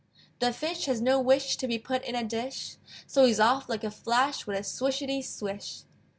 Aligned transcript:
The 0.39 0.51
Fish 0.51 0.85
has 0.85 0.99
no 0.99 1.19
wish 1.19 1.57
To 1.57 1.67
be 1.67 1.77
put 1.77 2.03
in 2.03 2.15
a 2.15 2.23
dish, 2.23 2.77
So 3.05 3.25
he's 3.25 3.39
off 3.39 3.69
like 3.69 3.83
a 3.83 3.91
flash 3.91 4.47
With 4.47 4.57
a 4.57 4.63
swishety 4.63 5.23
swish. 5.23 5.83